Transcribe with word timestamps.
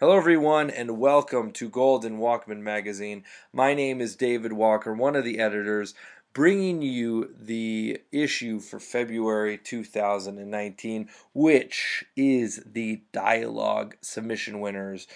Hello, 0.00 0.16
everyone, 0.16 0.70
and 0.70 0.98
welcome 0.98 1.52
to 1.52 1.68
Golden 1.68 2.18
Walkman 2.18 2.62
Magazine. 2.62 3.22
My 3.52 3.74
name 3.74 4.00
is 4.00 4.16
David 4.16 4.54
Walker, 4.54 4.94
one 4.94 5.14
of 5.14 5.24
the 5.24 5.38
editors, 5.38 5.92
bringing 6.32 6.80
you 6.80 7.34
the 7.38 8.00
issue 8.10 8.60
for 8.60 8.80
February 8.80 9.58
2019, 9.58 11.10
which 11.34 12.06
is 12.16 12.62
the 12.64 13.02
dialogue 13.12 13.94
submission 14.00 14.60
winners. 14.60 15.06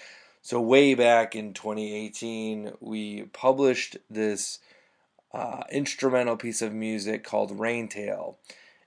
So, 0.43 0.61
way 0.61 0.93
back 0.93 1.35
in 1.35 1.55
2018, 1.55 2.73
we 2.79 3.23
published 3.33 3.97
this 4.07 4.59
uh, 5.33 5.63
instrumental 5.71 6.37
piece 6.37 6.61
of 6.61 6.75
music 6.75 7.23
called 7.23 7.59
Raintail, 7.59 8.37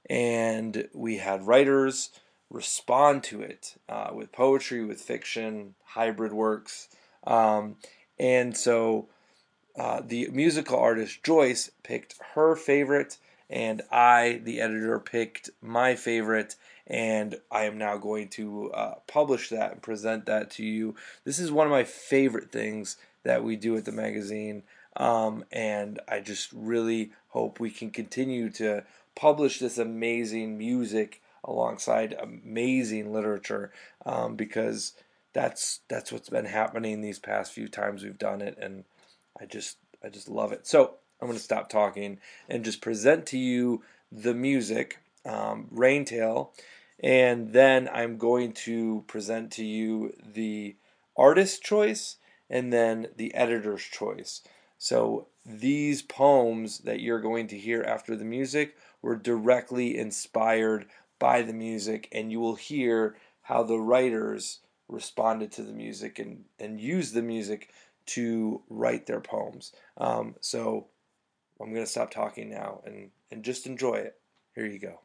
and 0.08 0.88
we 0.94 1.16
had 1.16 1.48
writers 1.48 2.10
respond 2.50 3.22
to 3.24 3.42
it 3.42 3.74
uh, 3.88 4.10
with 4.12 4.32
poetry, 4.32 4.84
with 4.84 5.00
fiction, 5.00 5.74
hybrid 5.84 6.32
works. 6.32 6.88
Um, 7.26 7.76
and 8.18 8.56
so 8.56 9.08
uh, 9.76 10.00
the 10.04 10.28
musical 10.32 10.78
artist 10.78 11.22
Joyce 11.22 11.70
picked 11.82 12.14
her 12.34 12.56
favorite, 12.56 13.18
and 13.48 13.82
I, 13.92 14.40
the 14.42 14.60
editor, 14.60 14.98
picked 14.98 15.50
my 15.62 15.94
favorite. 15.94 16.56
And 16.86 17.38
I 17.50 17.64
am 17.64 17.76
now 17.76 17.98
going 17.98 18.28
to 18.30 18.72
uh, 18.72 18.94
publish 19.06 19.50
that 19.50 19.72
and 19.72 19.82
present 19.82 20.24
that 20.24 20.50
to 20.52 20.64
you. 20.64 20.94
This 21.24 21.38
is 21.38 21.52
one 21.52 21.66
of 21.66 21.70
my 21.70 21.84
favorite 21.84 22.50
things 22.50 22.96
that 23.24 23.44
we 23.44 23.56
do 23.56 23.76
at 23.76 23.84
the 23.84 23.92
magazine. 23.92 24.62
Um, 24.96 25.44
and 25.52 26.00
I 26.08 26.20
just 26.20 26.50
really 26.52 27.12
hope 27.28 27.60
we 27.60 27.70
can 27.70 27.90
continue 27.90 28.48
to 28.52 28.84
publish 29.14 29.58
this 29.58 29.76
amazing 29.76 30.56
music 30.56 31.20
alongside 31.44 32.14
amazing 32.20 33.12
literature 33.12 33.72
um, 34.06 34.36
because 34.36 34.94
that's 35.32 35.80
that's 35.88 36.10
what's 36.10 36.28
been 36.28 36.46
happening 36.46 37.00
these 37.00 37.18
past 37.18 37.52
few 37.52 37.68
times 37.68 38.02
we've 38.02 38.18
done 38.18 38.40
it 38.40 38.58
and 38.60 38.84
I 39.40 39.46
just 39.46 39.78
I 40.04 40.08
just 40.08 40.28
love 40.28 40.52
it. 40.52 40.66
So 40.66 40.94
I'm 41.20 41.28
going 41.28 41.38
to 41.38 41.44
stop 41.44 41.68
talking 41.68 42.18
and 42.48 42.64
just 42.64 42.80
present 42.80 43.26
to 43.26 43.38
you 43.38 43.82
the 44.10 44.34
music, 44.34 44.98
um, 45.26 45.66
Raintail, 45.70 46.52
and 47.00 47.52
then 47.52 47.88
I'm 47.92 48.16
going 48.16 48.52
to 48.52 49.04
present 49.06 49.50
to 49.52 49.64
you 49.64 50.14
the 50.24 50.76
artist 51.16 51.62
choice 51.62 52.16
and 52.48 52.72
then 52.72 53.08
the 53.16 53.34
editor's 53.34 53.82
choice. 53.82 54.42
So 54.78 55.26
these 55.44 56.02
poems 56.02 56.78
that 56.80 57.00
you're 57.00 57.20
going 57.20 57.48
to 57.48 57.58
hear 57.58 57.82
after 57.82 58.14
the 58.16 58.24
music 58.24 58.76
were 59.02 59.16
directly 59.16 59.96
inspired 59.96 60.86
by 61.18 61.42
the 61.42 61.52
music, 61.52 62.08
and 62.12 62.30
you 62.30 62.40
will 62.40 62.54
hear 62.54 63.16
how 63.42 63.62
the 63.62 63.78
writers 63.78 64.60
responded 64.88 65.52
to 65.52 65.62
the 65.62 65.72
music 65.72 66.18
and, 66.18 66.44
and 66.58 66.80
used 66.80 67.14
the 67.14 67.22
music 67.22 67.72
to 68.06 68.62
write 68.68 69.06
their 69.06 69.20
poems. 69.20 69.72
Um, 69.96 70.34
so 70.40 70.86
I'm 71.60 71.72
going 71.72 71.84
to 71.84 71.90
stop 71.90 72.10
talking 72.10 72.50
now 72.50 72.80
and, 72.84 73.10
and 73.30 73.44
just 73.44 73.66
enjoy 73.66 73.94
it. 73.94 74.18
Here 74.54 74.66
you 74.66 74.78
go. 74.78 75.00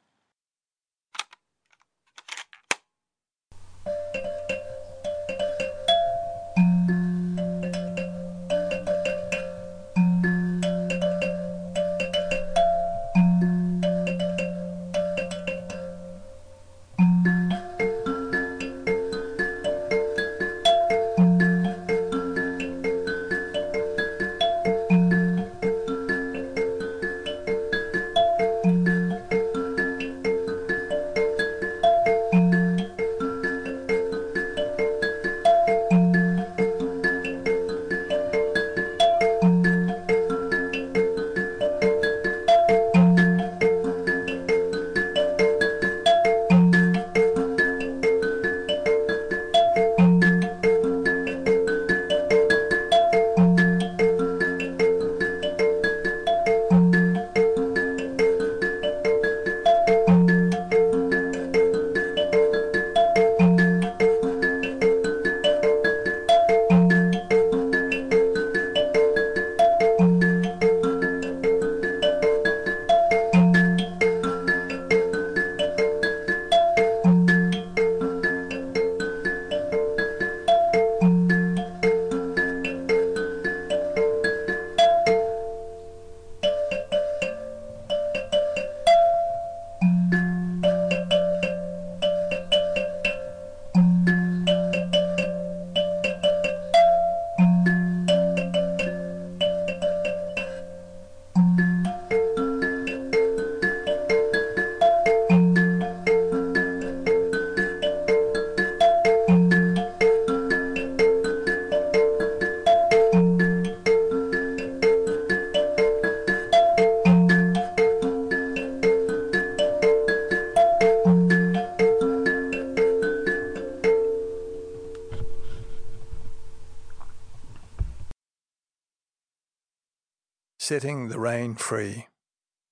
Setting 130.66 131.10
the 131.10 131.20
Rain 131.20 131.56
Free, 131.56 132.08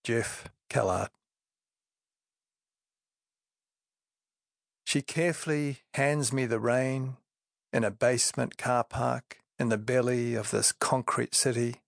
Jeff 0.05 0.47
Kellard. 0.69 1.09
She 4.85 5.01
carefully 5.01 5.79
hands 5.95 6.31
me 6.31 6.45
the 6.45 6.61
rain 6.61 7.17
in 7.73 7.83
a 7.83 7.91
basement 7.91 8.57
car 8.57 8.85
park 8.85 9.39
in 9.59 9.67
the 9.67 9.77
belly 9.77 10.35
of 10.35 10.51
this 10.51 10.71
concrete 10.71 11.35
city. 11.35 11.81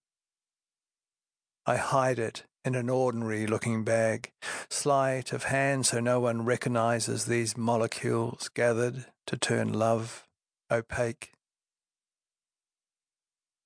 I 1.66 1.78
hide 1.78 2.20
it 2.20 2.44
in 2.66 2.76
an 2.76 2.90
ordinary 2.90 3.48
looking 3.48 3.86
bag, 3.86 4.34
sleight 4.70 5.32
of 5.32 5.46
hand 5.46 5.86
so 5.86 6.02
no 6.02 6.20
one 6.20 6.44
recognizes 6.44 7.28
these 7.28 7.56
molecules 7.56 8.50
gathered 8.54 9.06
to 9.28 9.38
turn 9.38 9.72
love 9.72 10.28
opaque. 10.70 11.32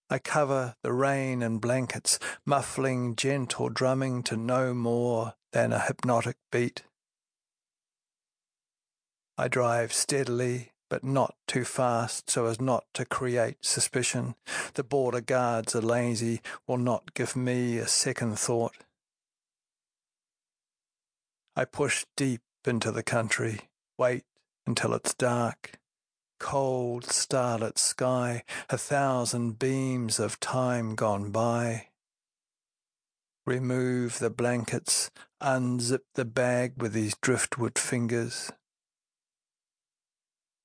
I 0.10 0.20
cover 0.20 0.76
the 0.84 0.94
rain 0.94 1.42
in 1.42 1.58
blankets, 1.58 2.18
muffling 2.46 3.16
gentle 3.16 3.68
drumming 3.68 4.24
to 4.24 4.38
no 4.38 4.74
more 4.74 5.34
than 5.52 5.74
a 5.74 5.80
hypnotic 5.80 6.38
beat. 6.50 6.84
I 9.38 9.50
drive 9.50 9.92
steadily, 9.92 10.72
but 10.90 11.04
not 11.04 11.36
too 11.46 11.66
fast 11.66 12.30
so 12.30 12.46
as 12.46 12.62
not 12.62 12.86
to 12.94 13.06
create 13.06 13.58
suspicion. 13.66 14.36
The 14.76 14.84
border 14.84 15.22
guards 15.22 15.76
are 15.76 15.82
lazy, 15.82 16.42
will 16.66 16.78
not 16.78 17.14
give 17.14 17.36
me 17.36 17.78
a 17.78 17.88
second 17.88 18.40
thought. 18.40 18.78
I 21.56 21.66
push 21.66 22.06
deep 22.16 22.42
into 22.66 22.92
the 22.92 23.04
country, 23.04 23.70
wait 23.98 24.24
until 24.66 24.94
it's 24.94 25.14
dark 25.14 25.80
cold 26.40 27.06
starlit 27.06 27.78
sky, 27.78 28.44
a 28.70 28.78
thousand 28.78 29.60
beams 29.60 30.20
of 30.20 30.40
time 30.40 30.96
gone 30.96 31.32
by. 31.32 31.88
Remove 33.46 34.20
the 34.20 34.30
blankets, 34.30 35.10
unzip 35.42 36.02
the 36.16 36.26
bag 36.26 36.82
with 36.82 36.94
his 36.94 37.16
driftwood 37.22 37.80
fingers. 37.80 38.52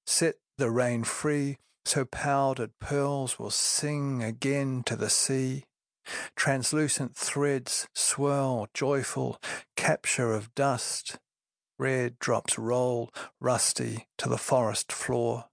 Set 0.06 0.36
the 0.58 0.70
rain 0.70 1.04
free, 1.04 1.58
so 1.84 2.04
powdered 2.04 2.78
pearls 2.80 3.38
will 3.38 3.50
sing 3.50 4.22
again 4.22 4.82
to 4.84 4.96
the 4.96 5.10
sea. 5.10 5.64
Translucent 6.34 7.14
threads 7.14 7.88
swirl, 7.94 8.68
joyful, 8.74 9.40
capture 9.76 10.32
of 10.32 10.54
dust. 10.54 11.18
Red 11.78 12.18
drops 12.18 12.58
roll, 12.58 13.10
rusty, 13.40 14.08
to 14.18 14.28
the 14.28 14.38
forest 14.38 14.92
floor. 14.92 15.46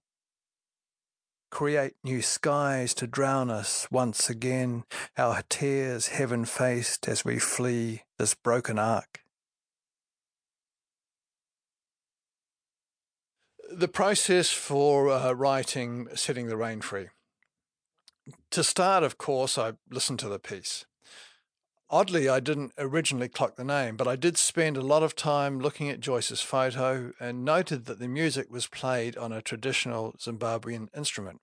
Create 1.50 1.94
new 2.04 2.22
skies 2.22 2.94
to 2.94 3.06
drown 3.06 3.50
us 3.50 3.88
once 3.90 4.30
again, 4.30 4.84
our 5.18 5.42
tears 5.48 6.08
heaven 6.08 6.44
faced 6.44 7.08
as 7.08 7.24
we 7.24 7.38
flee 7.38 8.02
this 8.18 8.34
broken 8.34 8.78
ark. 8.78 9.20
The 13.72 13.88
process 13.88 14.50
for 14.50 15.10
uh, 15.10 15.32
writing 15.32 16.08
Setting 16.14 16.46
the 16.46 16.56
Rain 16.56 16.80
Free. 16.80 17.08
To 18.50 18.64
start, 18.64 19.02
of 19.02 19.18
course, 19.18 19.58
I 19.58 19.72
listened 19.90 20.20
to 20.20 20.28
the 20.28 20.38
piece. 20.38 20.86
Oddly, 21.90 22.28
I 22.28 22.38
didn't 22.40 22.72
originally 22.78 23.28
clock 23.28 23.56
the 23.56 23.64
name, 23.64 23.96
but 23.96 24.06
I 24.06 24.14
did 24.14 24.38
spend 24.38 24.76
a 24.76 24.82
lot 24.82 25.02
of 25.02 25.16
time 25.16 25.58
looking 25.58 25.90
at 25.90 26.00
Joyce's 26.00 26.40
photo 26.40 27.12
and 27.18 27.44
noted 27.44 27.86
that 27.86 27.98
the 27.98 28.06
music 28.06 28.50
was 28.50 28.68
played 28.68 29.16
on 29.16 29.32
a 29.32 29.42
traditional 29.42 30.14
Zimbabwean 30.18 30.88
instrument. 30.96 31.40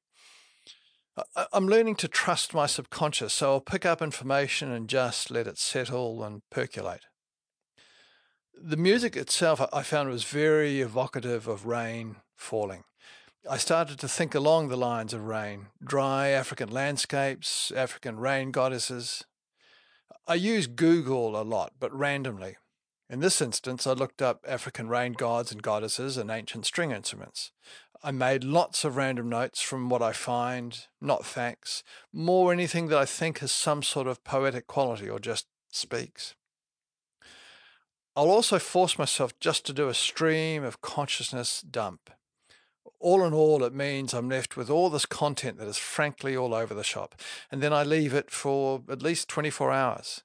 I'm 1.51 1.67
learning 1.67 1.95
to 1.97 2.07
trust 2.07 2.53
my 2.53 2.65
subconscious, 2.65 3.33
so 3.33 3.53
I'll 3.53 3.59
pick 3.59 3.85
up 3.85 4.01
information 4.01 4.71
and 4.71 4.87
just 4.87 5.31
let 5.31 5.47
it 5.47 5.57
settle 5.57 6.23
and 6.23 6.43
percolate 6.49 7.05
the 8.61 8.77
music 8.77 9.15
itself 9.15 9.61
I 9.71 9.83
found 9.83 10.09
was 10.09 10.23
very 10.23 10.81
evocative 10.81 11.47
of 11.47 11.65
rain 11.65 12.17
falling. 12.35 12.83
I 13.49 13.57
started 13.57 13.99
to 13.99 14.07
think 14.07 14.35
along 14.35 14.67
the 14.67 14.77
lines 14.77 15.13
of 15.13 15.25
rain, 15.25 15.67
dry 15.83 16.29
African 16.29 16.69
landscapes, 16.69 17.71
African 17.75 18.19
rain 18.19 18.51
goddesses. 18.51 19.23
I 20.27 20.35
use 20.35 20.67
Google 20.67 21.39
a 21.39 21.43
lot, 21.43 21.73
but 21.79 21.97
randomly. 21.97 22.57
In 23.09 23.21
this 23.21 23.41
instance, 23.41 23.87
I 23.87 23.93
looked 23.93 24.21
up 24.21 24.43
African 24.47 24.89
rain 24.89 25.13
gods 25.13 25.51
and 25.51 25.63
goddesses 25.63 26.17
and 26.17 26.29
ancient 26.29 26.65
string 26.65 26.91
instruments. 26.91 27.51
I 28.03 28.11
made 28.11 28.43
lots 28.43 28.83
of 28.83 28.97
random 28.97 29.29
notes 29.29 29.61
from 29.61 29.89
what 29.89 30.01
I 30.01 30.11
find, 30.11 30.77
not 30.99 31.25
facts, 31.25 31.83
more 32.11 32.51
anything 32.51 32.89
that 32.89 32.97
I 32.97 33.05
think 33.05 33.39
has 33.39 33.51
some 33.51 33.81
sort 33.81 34.07
of 34.07 34.23
poetic 34.23 34.67
quality 34.67 35.09
or 35.09 35.19
just 35.19 35.47
speaks. 35.71 36.35
I'll 38.15 38.29
also 38.29 38.59
force 38.59 38.97
myself 38.97 39.39
just 39.39 39.65
to 39.67 39.73
do 39.73 39.87
a 39.87 39.93
stream 39.93 40.63
of 40.63 40.81
consciousness 40.81 41.61
dump. 41.61 42.09
All 42.99 43.23
in 43.23 43.33
all, 43.33 43.63
it 43.63 43.73
means 43.73 44.13
I'm 44.13 44.29
left 44.29 44.57
with 44.57 44.69
all 44.69 44.89
this 44.89 45.05
content 45.05 45.57
that 45.59 45.67
is 45.67 45.77
frankly 45.77 46.35
all 46.35 46.53
over 46.53 46.73
the 46.73 46.83
shop, 46.83 47.15
and 47.51 47.61
then 47.61 47.71
I 47.73 47.83
leave 47.83 48.13
it 48.13 48.31
for 48.31 48.83
at 48.89 49.03
least 49.03 49.29
24 49.29 49.71
hours. 49.71 50.23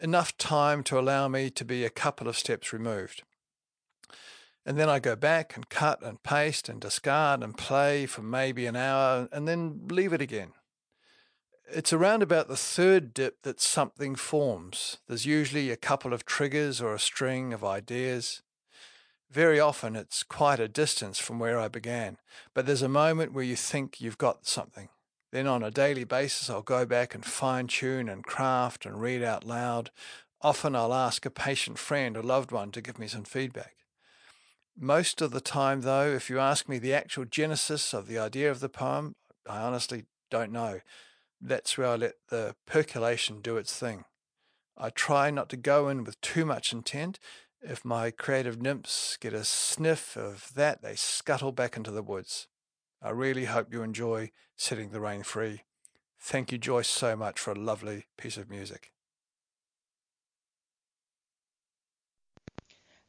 Enough 0.00 0.36
time 0.38 0.82
to 0.84 0.98
allow 0.98 1.28
me 1.28 1.50
to 1.50 1.64
be 1.64 1.84
a 1.84 1.90
couple 1.90 2.28
of 2.28 2.38
steps 2.38 2.72
removed. 2.72 3.22
And 4.64 4.78
then 4.78 4.88
I 4.88 4.98
go 4.98 5.16
back 5.16 5.56
and 5.56 5.68
cut 5.68 6.02
and 6.02 6.22
paste 6.22 6.68
and 6.68 6.80
discard 6.80 7.42
and 7.42 7.56
play 7.56 8.06
for 8.06 8.22
maybe 8.22 8.66
an 8.66 8.76
hour 8.76 9.28
and 9.32 9.48
then 9.48 9.86
leave 9.88 10.12
it 10.12 10.20
again 10.20 10.52
it's 11.70 11.92
around 11.92 12.22
about 12.22 12.48
the 12.48 12.56
third 12.56 13.12
dip 13.12 13.42
that 13.42 13.60
something 13.60 14.14
forms. 14.14 14.98
There's 15.06 15.26
usually 15.26 15.70
a 15.70 15.76
couple 15.76 16.12
of 16.12 16.24
triggers 16.24 16.80
or 16.80 16.94
a 16.94 16.98
string 16.98 17.52
of 17.52 17.64
ideas. 17.64 18.42
Very 19.30 19.60
often 19.60 19.94
it's 19.94 20.22
quite 20.22 20.58
a 20.58 20.68
distance 20.68 21.18
from 21.18 21.38
where 21.38 21.58
I 21.58 21.68
began, 21.68 22.16
but 22.54 22.66
there's 22.66 22.82
a 22.82 22.88
moment 22.88 23.32
where 23.32 23.44
you 23.44 23.56
think 23.56 24.00
you've 24.00 24.18
got 24.18 24.46
something. 24.46 24.88
Then 25.32 25.46
on 25.46 25.62
a 25.62 25.70
daily 25.70 26.04
basis, 26.04 26.48
I'll 26.48 26.62
go 26.62 26.86
back 26.86 27.14
and 27.14 27.24
fine 27.24 27.66
tune 27.66 28.08
and 28.08 28.24
craft 28.24 28.86
and 28.86 29.00
read 29.00 29.22
out 29.22 29.44
loud. 29.44 29.90
Often 30.40 30.76
I'll 30.76 30.94
ask 30.94 31.26
a 31.26 31.30
patient 31.30 31.78
friend 31.78 32.16
or 32.16 32.22
loved 32.22 32.52
one 32.52 32.70
to 32.72 32.80
give 32.80 32.98
me 32.98 33.08
some 33.08 33.24
feedback. 33.24 33.76
Most 34.78 35.20
of 35.20 35.32
the 35.32 35.40
time, 35.40 35.82
though, 35.82 36.06
if 36.06 36.30
you 36.30 36.38
ask 36.38 36.68
me 36.68 36.78
the 36.78 36.94
actual 36.94 37.26
genesis 37.26 37.92
of 37.92 38.06
the 38.06 38.18
idea 38.18 38.50
of 38.50 38.60
the 38.60 38.68
poem, 38.68 39.16
I 39.46 39.58
honestly 39.58 40.04
don't 40.30 40.52
know 40.52 40.80
that's 41.40 41.78
where 41.78 41.88
I 41.88 41.96
let 41.96 42.14
the 42.28 42.54
percolation 42.66 43.40
do 43.40 43.56
its 43.56 43.76
thing. 43.78 44.04
I 44.76 44.90
try 44.90 45.30
not 45.30 45.48
to 45.50 45.56
go 45.56 45.88
in 45.88 46.04
with 46.04 46.20
too 46.20 46.44
much 46.44 46.72
intent. 46.72 47.18
If 47.60 47.84
my 47.84 48.10
creative 48.10 48.60
nymphs 48.60 49.16
get 49.16 49.32
a 49.32 49.44
sniff 49.44 50.16
of 50.16 50.52
that, 50.54 50.80
they 50.82 50.94
scuttle 50.94 51.52
back 51.52 51.76
into 51.76 51.90
the 51.90 52.02
woods. 52.02 52.46
I 53.02 53.10
really 53.10 53.46
hope 53.46 53.72
you 53.72 53.82
enjoy 53.82 54.30
setting 54.56 54.90
the 54.90 55.00
rain 55.00 55.22
free. 55.22 55.62
Thank 56.20 56.52
you, 56.52 56.58
Joyce, 56.58 56.88
so 56.88 57.16
much 57.16 57.38
for 57.38 57.52
a 57.52 57.58
lovely 57.58 58.06
piece 58.16 58.36
of 58.36 58.48
music. 58.48 58.92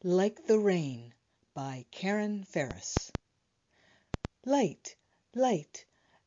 Like 0.04 0.48
the 0.48 0.60
Rain 0.60 1.14
by 1.54 1.86
Karen 1.92 2.44
Ferris. 2.44 3.12
Light, 4.46 4.96
light, 5.36 5.86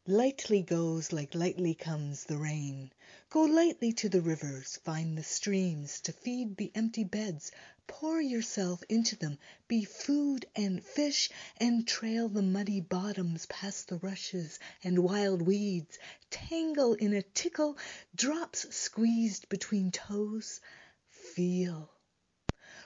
Lightly 0.08 0.62
goes, 0.62 1.12
like 1.12 1.32
lightly 1.32 1.74
comes, 1.74 2.24
the 2.24 2.36
rain. 2.36 2.92
Go 3.30 3.42
lightly 3.44 3.92
to 3.92 4.08
the 4.08 4.20
rivers, 4.20 4.76
find 4.78 5.16
the 5.16 5.22
streams, 5.22 6.00
to 6.00 6.12
feed 6.12 6.56
the 6.56 6.72
empty 6.74 7.04
beds, 7.04 7.52
pour 7.86 8.20
yourself 8.20 8.82
into 8.88 9.16
them, 9.16 9.38
be 9.66 9.84
food 9.84 10.46
and 10.54 10.84
fish, 10.84 11.30
and 11.56 11.86
trail 11.86 12.28
the 12.28 12.42
muddy 12.42 12.80
bottoms 12.80 13.46
past 13.46 13.88
the 13.88 13.96
rushes 13.98 14.58
and 14.84 14.98
wild 14.98 15.42
weeds, 15.42 15.98
tangle 16.30 16.94
in 16.94 17.12
a 17.12 17.22
tickle, 17.22 17.76
drops 18.14 18.72
squeezed 18.74 19.48
between 19.48 19.90
toes, 19.90 20.60
feel. 21.08 21.90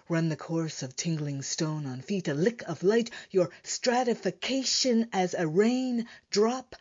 Run 0.09 0.29
the 0.29 0.37
course 0.37 0.83
of 0.83 0.95
tingling 0.95 1.43
stone 1.43 1.85
on 1.85 2.01
feet, 2.01 2.29
a 2.29 2.35
lick 2.35 2.63
of 2.63 2.83
light, 2.83 3.11
your 3.31 3.51
stratification 3.65 5.09
as 5.13 5.35
a 5.35 5.49
rain 5.49 6.07
drop. 6.31 6.77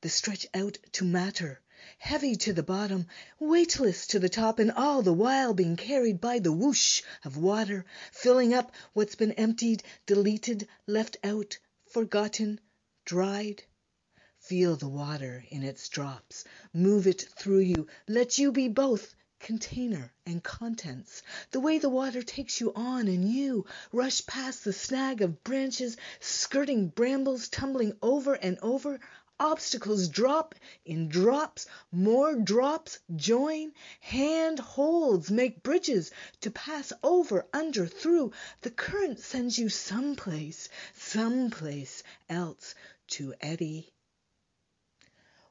The 0.00 0.08
stretch 0.08 0.46
out 0.54 0.78
to 0.92 1.04
matter, 1.04 1.60
heavy 2.00 2.34
to 2.34 2.54
the 2.54 2.62
bottom, 2.62 3.06
weightless 3.38 4.06
to 4.06 4.18
the 4.18 4.28
top, 4.28 4.58
and 4.58 4.72
all 4.72 5.02
the 5.02 5.12
while 5.12 5.52
being 5.52 5.76
carried 5.76 6.18
by 6.18 6.38
the 6.38 6.50
whoosh 6.50 7.02
of 7.24 7.36
water, 7.36 7.84
filling 8.10 8.54
up 8.54 8.72
what's 8.94 9.14
been 9.14 9.32
emptied, 9.32 9.82
deleted, 10.06 10.66
left 10.86 11.18
out, 11.22 11.58
forgotten, 11.92 12.58
dried. 13.04 13.62
Feel 14.38 14.76
the 14.76 14.88
water 14.88 15.44
in 15.50 15.62
its 15.62 15.90
drops, 15.90 16.44
move 16.72 17.06
it 17.06 17.28
through 17.36 17.58
you, 17.58 17.86
let 18.08 18.38
you 18.38 18.50
be 18.50 18.66
both 18.66 19.14
container 19.38 20.12
and 20.26 20.42
contents. 20.42 21.22
The 21.50 21.60
way 21.60 21.78
the 21.78 21.88
water 21.88 22.22
takes 22.22 22.60
you 22.60 22.72
on 22.74 23.08
and 23.08 23.30
you 23.30 23.66
rush 23.92 24.24
past 24.26 24.64
the 24.64 24.72
snag 24.72 25.22
of 25.22 25.44
branches, 25.44 25.96
skirting 26.20 26.88
brambles, 26.88 27.48
tumbling 27.48 27.96
over 28.02 28.34
and 28.34 28.58
over, 28.62 29.00
obstacles 29.40 30.08
drop 30.08 30.54
in 30.84 31.08
drops, 31.08 31.66
more 31.90 32.36
drops 32.36 32.98
join, 33.16 33.72
hand 34.00 34.58
holds 34.58 35.30
make 35.30 35.62
bridges 35.62 36.10
to 36.42 36.50
pass 36.50 36.92
over, 37.02 37.46
under, 37.52 37.86
through. 37.86 38.30
The 38.60 38.70
current 38.70 39.18
sends 39.18 39.58
you 39.58 39.70
someplace, 39.70 40.68
someplace 40.94 42.02
else 42.28 42.74
to 43.08 43.34
eddy. 43.40 43.90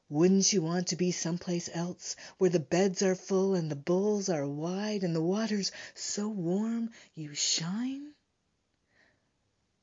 Wouldn't 0.08 0.52
you 0.52 0.62
want 0.62 0.88
to 0.88 0.96
be 0.96 1.10
someplace 1.10 1.68
else, 1.72 2.16
where 2.38 2.50
the 2.50 2.60
beds 2.60 3.02
are 3.02 3.14
full 3.14 3.54
and 3.54 3.70
the 3.70 3.76
bowls 3.76 4.28
are 4.28 4.46
wide 4.46 5.02
and 5.02 5.14
the 5.14 5.22
water's 5.22 5.72
so 5.94 6.28
warm 6.28 6.90
you 7.14 7.34
shine? 7.34 8.14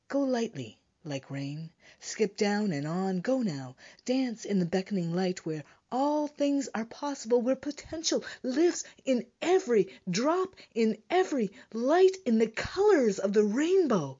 Go 0.08 0.22
lightly 0.22 0.80
like 1.08 1.32
rain. 1.32 1.72
Skip 2.00 2.38
down 2.38 2.72
and 2.72 2.86
on, 2.86 3.22
go 3.22 3.42
now. 3.42 3.76
Dance 4.06 4.46
in 4.46 4.60
the 4.60 4.66
beckoning 4.66 5.16
light 5.16 5.46
where 5.46 5.64
all 5.92 6.28
things 6.28 6.70
are 6.76 6.86
possible, 6.86 7.42
where 7.42 7.56
potential 7.56 8.24
lives 8.44 8.84
in 9.06 9.26
every 9.42 9.88
drop, 10.10 10.56
in 10.76 10.98
every 11.10 11.52
light, 11.74 12.18
in 12.26 12.38
the 12.38 12.48
colors 12.48 13.20
of 13.20 13.34
the 13.34 13.44
rainbow. 13.44 14.20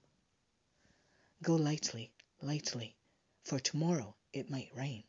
Go 1.44 1.56
lightly, 1.56 2.12
lightly, 2.42 2.96
for 3.44 3.60
tomorrow 3.60 4.16
it 4.34 4.50
might 4.50 4.70
rain. 4.76 5.04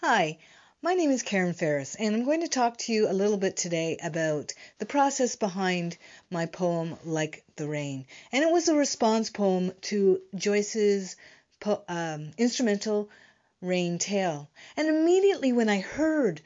Hi, 0.00 0.38
my 0.82 0.94
name 0.94 1.10
is 1.10 1.24
Karen 1.24 1.52
Ferris, 1.52 1.96
and 1.96 2.14
I'm 2.14 2.24
going 2.24 2.42
to 2.42 2.48
talk 2.48 2.76
to 2.76 2.92
you 2.92 3.10
a 3.10 3.12
little 3.12 3.38
bit 3.38 3.56
today 3.56 3.98
about 4.00 4.52
the 4.78 4.86
process 4.86 5.34
behind 5.34 5.96
my 6.30 6.46
poem 6.46 6.96
Like 7.04 7.42
the 7.56 7.66
Rain. 7.66 8.06
And 8.30 8.44
it 8.44 8.52
was 8.52 8.68
a 8.68 8.76
response 8.76 9.28
poem 9.28 9.72
to 9.80 10.20
Joyce's 10.36 11.16
po- 11.58 11.82
um, 11.88 12.30
instrumental 12.38 13.10
Rain 13.60 13.98
Tale. 13.98 14.48
And 14.76 14.86
immediately 14.86 15.52
when 15.52 15.68
I 15.68 15.80
heard 15.80 16.40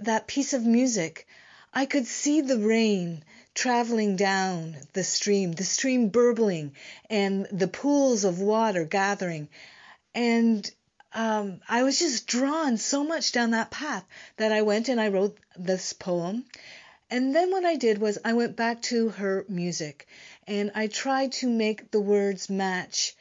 that 0.00 0.26
piece 0.26 0.54
of 0.54 0.64
music, 0.64 1.26
I 1.74 1.84
could 1.84 2.06
see 2.06 2.40
the 2.40 2.58
rain 2.58 3.22
traveling 3.54 4.16
down 4.16 4.76
the 4.94 5.04
stream, 5.04 5.52
the 5.52 5.64
stream 5.64 6.08
burbling, 6.08 6.72
and 7.10 7.46
the 7.52 7.68
pools 7.68 8.24
of 8.24 8.40
water 8.40 8.84
gathering. 8.84 9.48
And 10.14 10.70
um, 11.14 11.60
I 11.68 11.82
was 11.82 11.98
just 11.98 12.26
drawn 12.26 12.76
so 12.76 13.04
much 13.04 13.32
down 13.32 13.50
that 13.50 13.70
path 13.70 14.04
that 14.36 14.52
I 14.52 14.62
went 14.62 14.88
and 14.88 15.00
I 15.00 15.08
wrote 15.08 15.38
this 15.56 15.92
poem. 15.92 16.44
And 17.10 17.34
then 17.34 17.50
what 17.50 17.64
I 17.64 17.76
did 17.76 17.98
was 17.98 18.18
I 18.24 18.32
went 18.32 18.56
back 18.56 18.80
to 18.82 19.10
her 19.10 19.44
music 19.48 20.06
and 20.46 20.72
I 20.74 20.86
tried 20.86 21.32
to 21.32 21.48
make 21.48 21.90
the 21.90 22.00
words 22.00 22.48
match 22.48 23.14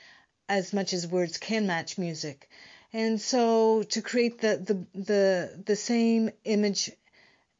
as 0.48 0.71
much 0.74 0.93
as 0.93 1.07
words 1.07 1.38
can 1.38 1.67
match 1.67 1.98
music. 1.98 2.50
And 2.93 3.19
so 3.19 3.83
to 3.83 4.01
create 4.01 4.39
the 4.39 4.57
the 4.57 5.00
the, 5.00 5.63
the 5.65 5.75
same 5.75 6.31
image 6.45 6.91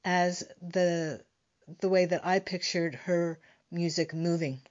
as 0.04 0.44
the 0.62 1.22
the 1.80 1.90
way 1.90 2.06
that 2.06 2.26
I 2.26 2.40
pictured 2.40 2.96
her 2.96 3.40
music 3.70 4.14
moving. 4.14 4.62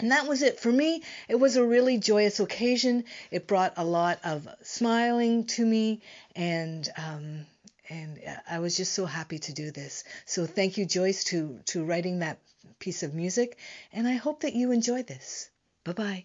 And 0.00 0.12
that 0.12 0.26
was 0.26 0.40
it. 0.40 0.58
For 0.58 0.72
me, 0.72 1.02
it 1.28 1.34
was 1.34 1.56
a 1.56 1.64
really 1.64 1.98
joyous 1.98 2.40
occasion. 2.40 3.04
It 3.30 3.46
brought 3.46 3.74
a 3.76 3.84
lot 3.84 4.18
of 4.24 4.48
smiling 4.62 5.44
to 5.48 5.64
me, 5.64 6.00
and 6.34 6.88
um, 6.96 7.46
and 7.90 8.18
I 8.48 8.60
was 8.60 8.76
just 8.76 8.94
so 8.94 9.04
happy 9.04 9.38
to 9.38 9.52
do 9.52 9.70
this. 9.70 10.04
So 10.24 10.46
thank 10.46 10.78
you, 10.78 10.86
Joyce, 10.86 11.24
to 11.24 11.60
to 11.66 11.84
writing 11.84 12.20
that 12.20 12.38
piece 12.78 13.02
of 13.02 13.14
music, 13.14 13.58
and 13.92 14.08
I 14.08 14.14
hope 14.14 14.40
that 14.40 14.54
you 14.54 14.72
enjoy 14.72 15.02
this. 15.02 15.50
Bye 15.84 15.92
bye. 15.92 16.24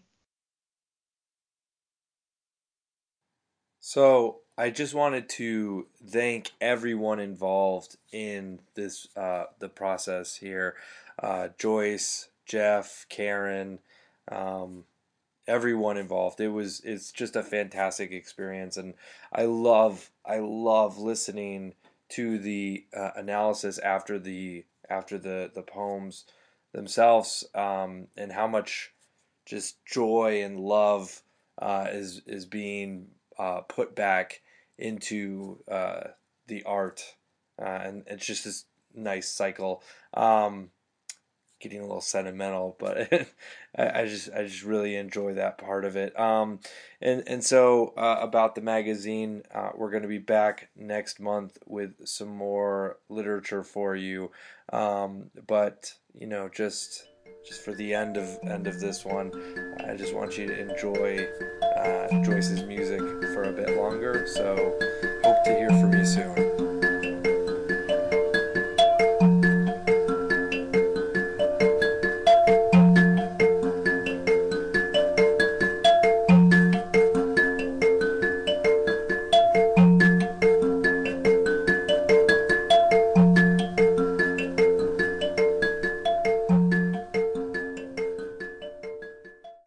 So 3.82 4.40
I 4.58 4.70
just 4.70 4.94
wanted 4.94 5.28
to 5.30 5.88
thank 6.08 6.52
everyone 6.62 7.20
involved 7.20 7.98
in 8.14 8.60
this 8.76 9.08
uh, 9.18 9.46
the 9.60 9.70
process 9.70 10.36
here, 10.36 10.76
uh, 11.20 11.50
Joyce, 11.58 12.30
Jeff, 12.46 13.06
Karen, 13.10 13.80
um, 14.32 14.86
everyone 15.48 15.98
involved. 15.98 16.40
It 16.40 16.50
was 16.50 16.82
it's 16.84 17.12
just 17.12 17.36
a 17.36 17.44
fantastic 17.44 18.12
experience, 18.12 18.78
and 18.78 18.94
I 19.34 19.46
love 19.46 20.12
I 20.26 20.40
love 20.40 20.98
listening 20.98 21.74
to 22.10 22.38
the 22.38 22.86
uh, 22.96 23.12
analysis 23.16 23.80
after 23.80 24.20
the 24.20 24.66
after 24.90 25.18
the 25.18 25.52
the 25.54 25.64
poems 25.64 26.26
themselves, 26.74 27.46
um, 27.54 28.08
and 28.18 28.32
how 28.32 28.48
much 28.48 28.94
just 29.46 29.84
joy 29.86 30.42
and 30.44 30.60
love 30.60 31.22
uh, 31.62 31.88
is 31.92 32.22
is 32.28 32.46
being 32.46 33.08
uh, 33.38 33.62
put 33.62 33.96
back 33.96 34.42
into 34.78 35.60
uh, 35.72 36.02
the 36.48 36.64
art, 36.64 37.16
uh, 37.62 37.66
and 37.66 38.04
it's 38.08 38.26
just 38.26 38.44
this 38.44 38.66
nice 38.94 39.30
cycle. 39.30 39.82
Um, 40.14 40.72
getting 41.70 41.84
a 41.84 41.88
little 41.88 42.02
sentimental, 42.02 42.76
but 42.80 43.12
I, 43.78 44.02
I, 44.02 44.06
just 44.06 44.30
I 44.32 44.44
just 44.44 44.64
really 44.64 44.96
enjoy 44.96 45.34
that 45.34 45.58
part 45.58 45.84
of 45.84 45.96
it. 45.96 46.18
Um, 46.20 46.60
and 47.02 47.24
and 47.28 47.44
so 47.44 47.94
uh, 47.98 48.18
about 48.22 48.54
the 48.56 48.62
magazine, 48.62 49.42
uh, 49.54 49.70
we're 49.76 49.90
going 49.90 50.04
to 50.04 50.10
be 50.10 50.20
back 50.20 50.70
next 50.76 51.20
month 51.20 51.58
with 51.66 52.08
some 52.08 52.30
more 52.30 52.98
literature 53.10 53.64
for 53.64 53.96
you. 53.96 54.32
Um, 54.72 55.32
but 55.48 55.94
you 56.14 56.28
know, 56.28 56.50
just 56.50 57.08
just 57.46 57.62
for 57.64 57.74
the 57.74 57.94
end 57.94 58.18
of 58.18 58.38
end 58.44 58.68
of 58.68 58.80
this 58.80 59.04
one, 59.04 59.32
I 59.88 59.96
just 59.96 60.14
want 60.14 60.38
you 60.38 60.48
to 60.48 60.70
enjoy 60.70 61.28
uh, 61.78 62.24
Joyce's 62.24 62.64
music 62.64 63.00
for 63.34 63.44
a 63.44 63.52
bit 63.52 63.76
longer. 63.76 64.28
So 64.28 64.78
hope 65.24 65.44
to 65.46 65.56
hear 65.56 65.70
from 65.70 65.94
you 65.94 66.06
soon. 66.06 66.55